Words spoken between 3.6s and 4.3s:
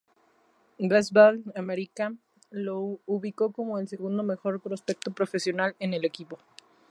el segundo